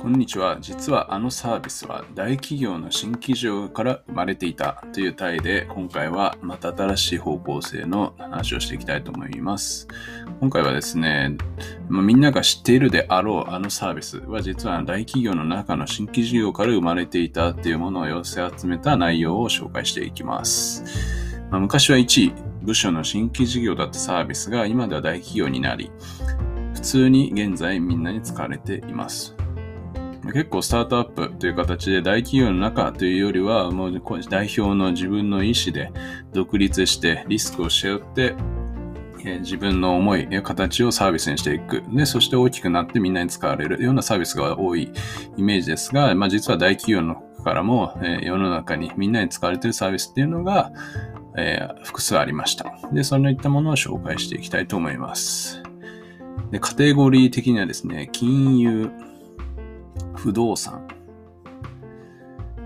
[0.00, 0.56] こんにちは。
[0.62, 9.88] 実はあのサービスは大企業の新規事業から生まれていたという体で、今回はまた新しい方向性の話をしていきたいと思います。
[10.40, 11.36] 今回はですね、
[11.90, 20.82] まみんなが知っているであろうあのサービスは実は大企業の中の新規事業から生まれていたっていうものを寄せ集めた内容を紹介していきます。
[21.50, 25.90] まあ、昔は1位、部署の新規事業だったサービスが今では大企業になり、
[26.72, 29.36] 普通に現在みんなに使われています。
[30.24, 35.92] 結構スタートアップという形で大企業の中というよりは、もう代表の自分の意思で
[36.32, 38.34] 独立してリスクを背負って、
[39.40, 41.82] 自分の思いや形をサービスにしていく。
[41.92, 44.92] で、そして大きくなってみんなに使われるようなサービスが多い
[45.36, 50.72] イメージですが、まあ実は大企業のからも、え世の中にみんなに使われているサービスっていうのが、
[51.36, 52.72] えー、複数ありました。
[52.92, 55.62] で、そのいったものを紹介していきたいと思います。
[56.50, 58.90] で、カテゴリー的にはですね、金融、
[60.22, 60.86] 不動産、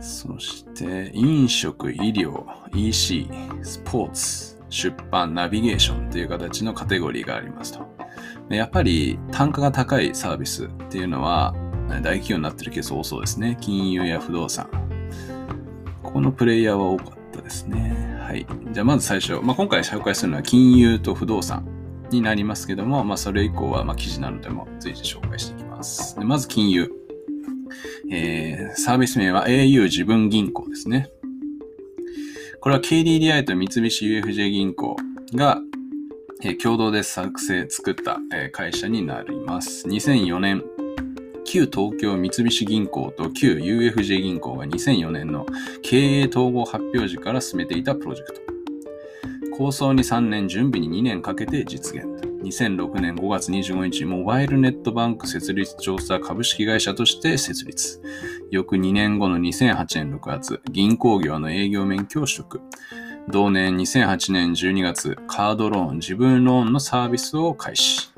[0.00, 3.30] そして飲食、医療、EC、
[3.62, 7.86] スポーツ、出版、ナビゲーションという形のカテゴリーがありますと。
[8.48, 11.54] やっぱり単価が高いサービスっていうのは
[11.88, 13.56] 大企業になってるケース多そうですね。
[13.60, 14.68] 金融や不動産。
[16.02, 18.18] ここのプレイヤーは多かったですね。
[18.20, 18.44] はい。
[18.72, 21.68] じゃあまず最初、まあ、今回紹介するのは金融と不動産
[22.10, 26.18] になりますけども、まあ、それ以降はま記事などでも随時紹介していきます。
[26.18, 27.03] でまず金融。
[28.10, 31.08] えー、サービス名は au 自分銀行ですね。
[32.60, 34.96] これは KDDI と三菱 UFJ 銀行
[35.34, 35.60] が、
[36.42, 39.86] えー、共同で作成、作った、えー、会社になります。
[39.86, 40.62] 2004年、
[41.44, 45.46] 旧東京三菱銀行と旧 UFJ 銀行が2004年の
[45.82, 48.40] 経営統合発表時から進めていたプロジェクト。
[49.56, 52.33] 構想に3年、準備に2年かけて実現。
[52.44, 58.02] 2006年5月25日、モバイルネットバンク設立調査株式会社として設立。
[58.50, 62.60] 翌2年後の2008年6月、銀行業の営業免許を取得。
[63.28, 68.12] 同年2008年12月、カードローン、自分ローンのサービスを開始。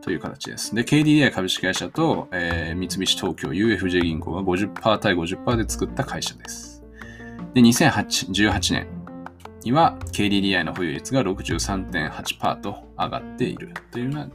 [0.00, 0.74] という形です。
[0.74, 6.82] で、KDDI 株式会社と、えー、三菱東京 UFJ 銀行が50%対50%で作った会社です。
[7.54, 9.01] で、2018年、
[9.64, 14.28] には KDDI の保有率が63.8%と上がっているというような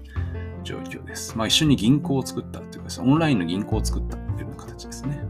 [0.64, 1.38] 状況です。
[1.38, 5.22] まあ一緒に銀行を作ったというか、オンラインの銀行を作ったという形ですね。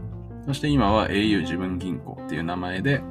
[0.46, 3.02] そして今は au 自分銀行っていう名前で、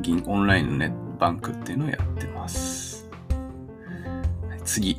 [0.00, 3.08] 銀、オンラインのネットバンクっていうのをやってます。
[4.64, 4.96] 次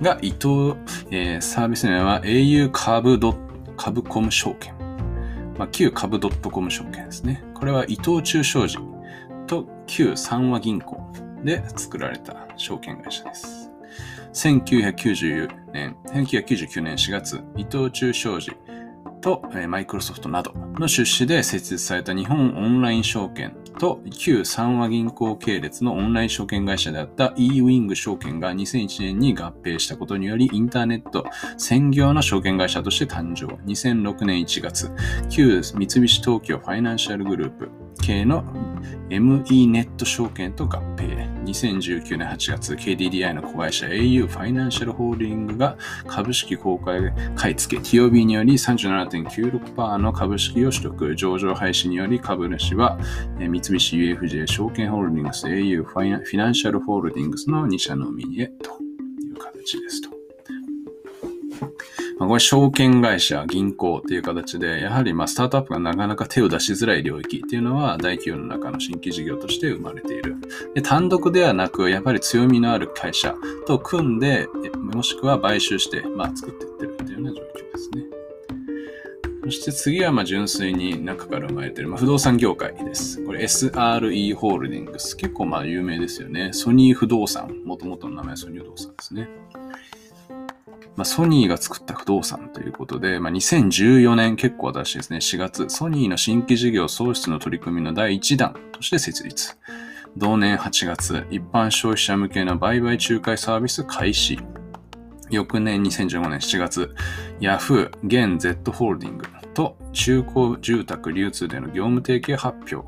[0.00, 0.76] が伊藤、
[1.10, 3.18] えー、サービス名は au 株
[3.76, 4.74] 株コム証券。
[5.58, 7.44] まあ、旧株 .com 証券ですね。
[7.54, 8.78] これは伊藤忠商事
[9.50, 10.96] と旧三和銀行
[11.42, 13.68] で作られた証券会社です。
[14.32, 18.52] 1990年、1999年4月、伊藤忠商事
[19.20, 31.24] とマイクロソフトなどの出資で設立された日本オンライン証券と旧三和銀行系列のオンライン証券会社であった e-wing 証券が2001年に合併したことによりインターネット
[31.58, 33.46] 専業の証券会社として誕生。
[33.64, 34.92] 2006年1月、
[35.28, 38.44] 旧三菱東京ファイナンシャルグループ系の
[39.08, 41.28] ME ネット証券と合併。
[41.44, 51.16] 2019年8月、KDDI の子会社 au ファイナンシャルホールディングが株式公開買い付け TOB により37.96%の株式を取得。
[51.16, 52.98] 上場廃止により株主は
[53.38, 58.70] 三菱 UFJ 証券ホールディングス au ファイナンシャルホールディングスの2社のみへと
[59.22, 60.10] いう形ですと。
[62.20, 70.36] まあ、これ証券会社、銀行っていう形で、やはりまあスタートアップがなかなか手を出しづらい領域っていうのは大企業の中の新規事業として生まれている。
[70.74, 73.34] で単独ではなく、やっぱり強みのある会社
[73.66, 78.04] と組んで、もしくは買収して、まあ、作っていってるっていうような状況ですね。
[79.44, 83.24] そして次はまあ純粋に中から生まれている、まあ、不動産業界です。
[83.24, 85.16] これ SRE ホールディングス。
[85.16, 86.50] 結構まあ有名ですよね。
[86.52, 87.62] ソニー不動産。
[87.64, 89.30] もともとの名前はソニー不動産ですね。
[91.00, 95.16] まあ、ソニーが作った不動産ということで、まあ、2014年結構新しいですね。
[95.16, 99.56] 4月、ソニーの新規事業創出の取り組みの第1弾として設立。
[100.18, 104.38] 同年8月、一般消費者向けの売買仲介サービス開始。
[105.30, 106.94] 翌年2015年7月、
[107.40, 109.24] ヤフー、現 Z ホールディング
[109.54, 112.86] と中古住宅流通での業務提携発表。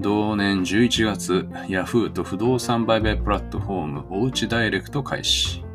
[0.00, 5.65] 同年11月、ヤフーと不動産売買プラットフォーム、おうちダイレクト開始。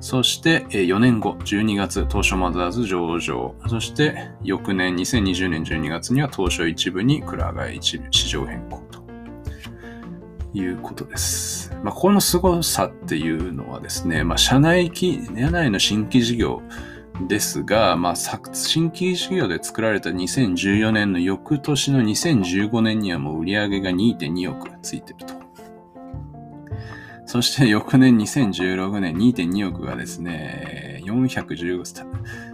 [0.00, 3.54] そして4年後、12月、東証マザーズ上場。
[3.68, 9.02] そして翌年、2020年12月には東証一部に蔵替え一部市場変更と
[10.52, 11.74] いうことです。
[11.82, 16.62] まあ、この凄さっていうのはですね、まあ、社内機社内の新規事業
[17.26, 25.45] ですが、まあ、新規事業で作られた2014年の翌年の2015年にはもう売上が2.2億ついてると。
[27.36, 32.06] そして 翌年2016年2.2億がですね、415、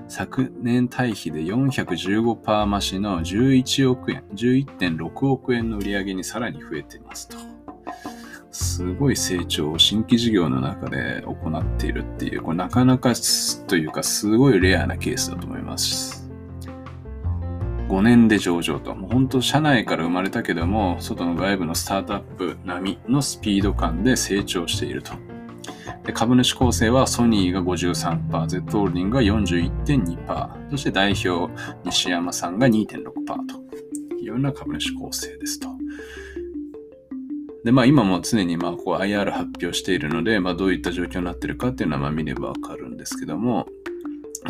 [0.08, 7.36] 昨年対比で415%増しの11億円、11.6億円の売り上げにさらに増えていますと。
[8.50, 13.12] すごい成長を新規事業の中で行っているっていう、これなかなか
[13.68, 16.11] というかすごいレアなケースだと思います。
[17.92, 18.94] 5年で上場と。
[18.94, 25.12] もう本当社内から生まれたけども、外の外部のスタートアップ並みのスピード感で成長していると。
[26.06, 31.52] で株主構成はソニーが53%、Z ホールディングが41.2%、そして代表
[31.84, 33.04] 西山さんが2.6%
[33.46, 35.68] というような株主構成ですと。
[37.64, 43.66] で、まあ今も常にまあこう IR 発表しているので、まあどういった状況になっているかっていうのはまあ見ればわかるんですけども、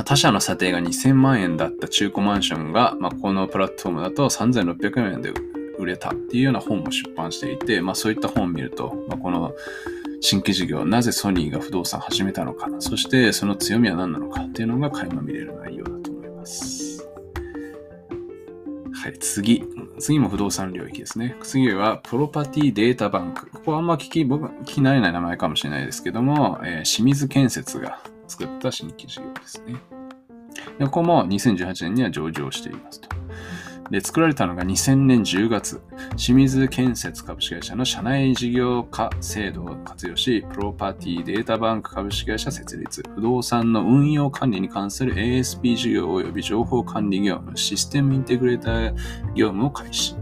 [0.04, 5.32] 他社の査定が2000万円だった中古マンションが、まあ、このプラットフォームだと3600円で
[5.78, 9.52] 売れたっていうような本も出版していて、まあそういった本を見ると、まあ、この
[10.20, 17.08] 新規事業、なぜソニーが不動産を始めたのか、そしてその強みは何なのかっていうのが垣間見れる内容だと思います。
[18.94, 19.64] はい、次。
[19.98, 21.36] 次も不動産領域ですね。
[21.42, 23.50] 次は、プロパティデータバンク。
[23.50, 29.76] ここはあんま聞き、僕、聞き慣れない名前かもしれないですけども、えー、清水建設が作った新規事業ですね。
[30.78, 33.08] でここも2018年には上場していますと。
[33.92, 35.82] で、作られたのが2000年10月、
[36.16, 48.94] 清水建設株式会社の社内事業化制度を活用し、プロパティデータバンク株式会社設立、不動産の運用管理に関する ASP 事業及び情報管理業務、システムインテグレーター
[49.34, 50.16] 業務を開始。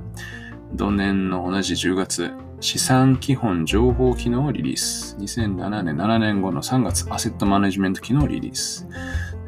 [0.75, 5.16] 同年の同じ10月、資産基本情報機能をリリース。
[5.18, 8.86] 2007年、7年後の3月、アセットマネジメント機能をリリース。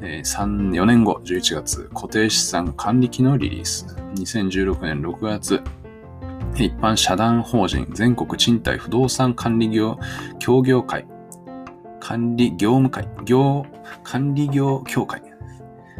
[0.00, 3.86] 3 4年後、11月、固定資産管理機能をリリース。
[4.14, 5.62] 2016年6月、
[6.54, 9.98] 一般社団法人全国賃貸不動産管理業
[10.38, 11.06] 協業会、
[12.00, 13.66] 管理業務会、業、
[14.02, 15.22] 管理業協会、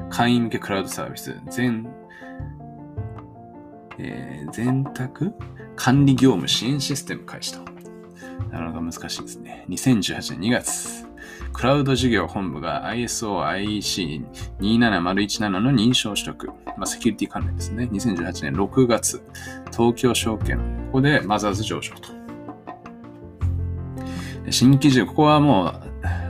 [0.08, 1.86] 会員向けクラウドサービス、全、
[3.98, 5.34] えー、全宅
[5.82, 7.60] 管理業務支援システム開始と。
[8.52, 9.66] なかなか難しいですね。
[9.68, 11.08] 2018年2月、
[11.52, 17.88] クラウド事業本部が ISO-IEC27017 の認証取得、まあ、セキュリティ関連ですね。
[17.90, 19.24] 2018年6月、
[19.72, 20.62] 東京証券、こ
[20.92, 22.10] こでマザーズ上場と。
[24.50, 25.80] 新規事業、ここはもう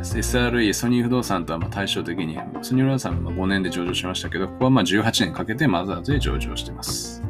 [0.01, 7.23] SRE、ソニー不動産とはま対照的に、ソニー不動産は5年で上場しましたけど、ここはま18年かけてマザーズで上場してます。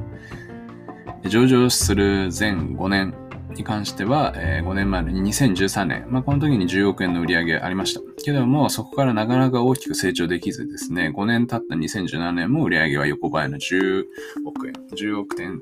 [1.28, 3.14] 上場する前5年、
[3.54, 8.00] に関しては、え、5年前の2013年、まあ、この時に10億円の売り上げありました。
[8.24, 14.04] けども、そこからなかなか大きく成長できずですね、5年経った2017年も売り上げは横ばいの10
[14.46, 15.60] 億円、10億点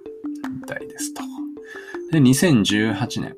[0.67, 1.23] 台ですと。
[2.13, 3.37] で、2018年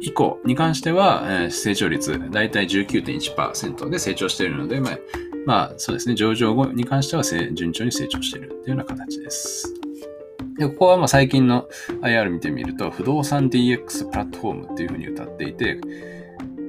[0.00, 4.98] 以降に関しては、え、成長率だいたい19.1%で成長しているので、まあ、
[5.46, 9.79] まあ、そうですね、上場後に関しては順調に成長しているというような形です。
[10.58, 11.68] で、ここはまあ最近の
[12.02, 15.80] IR 見てみると、不動産 DX プラットフォームっていうふうに歌っていて、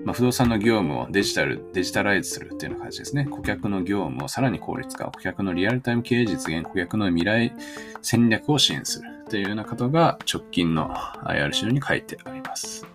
[0.05, 3.25] まあ、不動産の業務をデジタル、デジタライズするっていうような感じですね。
[3.25, 7.53] 顧客の業務をさらに効率化、顧客のリアルタイム経営実現、顧客の未来
[8.01, 10.89] 戦略を支援するというようなことが直近の
[11.25, 12.87] IR 資料に書いてあります。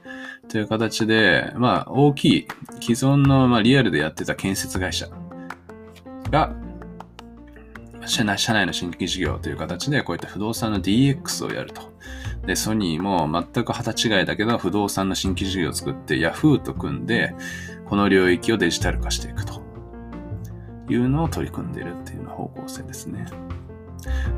[0.49, 2.49] という形で、まあ、大きい
[2.81, 5.09] 既存の、まあ、リアルでやってた建設会社
[6.31, 6.55] が、
[8.07, 11.83] 社内社内の新規事業という形で、こういった不動産の DX をやると。
[12.47, 17.35] で、ソニーも全く旗違いだけど、不動産の新規事業を作って、Yahoo と組んで、
[17.87, 19.63] この領域をデジタル化していくと
[20.89, 23.27] いうのを取り組んでいるっていうの方向性ですね。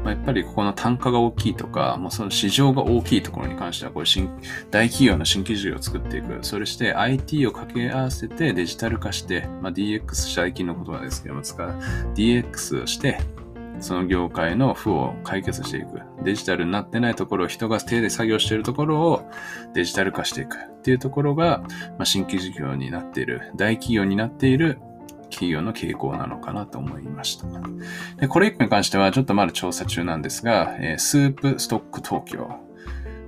[0.04, 4.30] まあ、やっぱりここの単価が大きいとか、もうその市場が大きいところに関しては、これ新、
[4.70, 6.38] 大企業の新規事業を作っていく。
[6.42, 11.70] それして IT を掛け合わせてデジタル化して、まあ、DX 最近の言葉ですけども、使う
[12.14, 13.20] DX をして、
[13.80, 16.00] その業界の負を解決していく。
[16.24, 19.30] デジタルになってないところを、人が手で作業しているところを
[19.74, 21.62] デジタル化していくっていうところが、
[21.96, 24.78] まあ、新規事業になっている、大企業になっている
[25.30, 27.46] 企業の傾向なのかなと思いました。
[28.16, 32.67] でこれ一個に関してはちょっとまだ調査中なんですが、えー、スープストック東京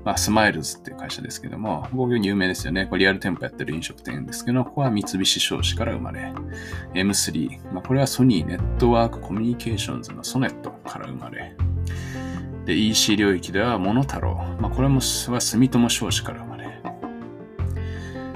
[0.04, 2.87] まあ、スマイルズっていう会社ですけども、ここ有名ですよね。
[2.87, 6.33] これリアル店舗やってる飲食店ですけど、ここは三菱商事から生まれ、
[6.95, 11.54] M3、まあ、これはソニーネットワークコミュニケーションズのソネットから生まれ、
[12.64, 15.00] で、EC 領域ではモノタロウ、まあ、これもは
[15.40, 16.61] 住友商事から生まれ、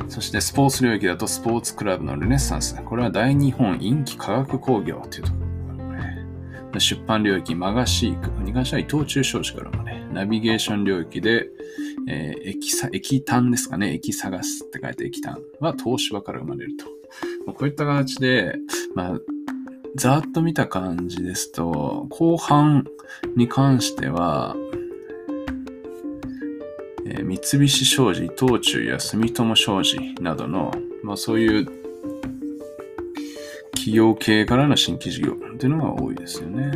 [0.09, 2.81] そしてスポーツ領域だとスポーツクラブのルネッサンス。
[2.85, 5.45] これは大日本陰気科学工業というところ。
[6.81, 9.84] 出版領域、マガシークに関しては伊藤忠商事からもね、
[10.15, 11.49] ナビゲーション領域で、
[12.09, 16.87] えー、液、液炭ですかね、液探すって書いて液炭は東芝から生まれると。
[17.53, 18.57] こういった形で、
[18.95, 19.21] まあ、
[19.97, 22.85] ざーっと見た感じですと、後半
[23.37, 24.57] に関しては、
[27.07, 31.67] えー、三菱商事、伊藤忠や住友商事などの、まあそういう
[33.73, 36.73] 企業系からの新規事業っていうのが多いですよね。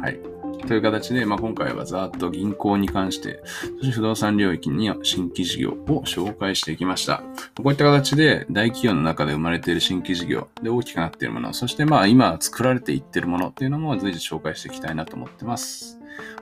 [0.00, 0.33] はい。
[0.66, 3.42] という形で、まあ、今回はざーっと銀行に関して、
[3.78, 7.22] そして不動産領域に新規事業を紹介していきました。
[7.56, 15.98] こういった形で大企業の中で生まれている新規事業で大きくなっているもの、そしてまあ今作られていっているものっていうのも随時紹介していきたいなと思ってます。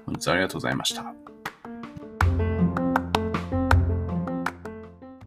[0.06, 1.21] 本日はありがとうございました。